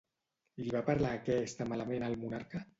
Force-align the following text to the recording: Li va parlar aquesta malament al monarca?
Li 0.61 0.73
va 0.77 0.81
parlar 0.87 1.13
aquesta 1.19 1.71
malament 1.75 2.09
al 2.11 2.21
monarca? 2.27 2.67